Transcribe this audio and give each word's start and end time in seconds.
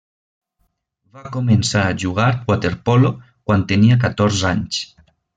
Va 1.17 1.25
començar 1.35 1.83
a 1.89 1.93
jugar 2.03 2.29
waterpolo 2.51 3.11
quan 3.51 3.67
tenia 3.73 3.99
catorze 4.05 4.49
anys. 4.53 4.81